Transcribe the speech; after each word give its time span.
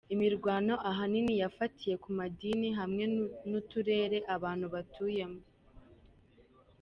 Imirwano 0.13 0.73
ahanini 0.89 1.33
yafatiye 1.43 1.95
ku 2.03 2.09
madini 2.17 2.69
hamwe 2.79 3.03
n'uturere 3.49 4.17
abantu 4.35 4.65
batuyemwo. 4.73 5.41